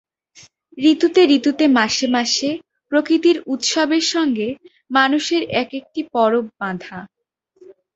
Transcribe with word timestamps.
ঋতুতে 0.83 1.21
ঋতুতে 1.31 1.65
মাসে 1.77 2.07
মাসে 2.15 2.49
প্রকৃতির 2.91 3.37
উৎসবের 3.53 4.05
সঙ্গে 4.13 4.47
মানুষের 4.91 5.41
এক-একটি 5.61 6.01
পরব 6.13 6.45
বাঁধা। 6.59 6.99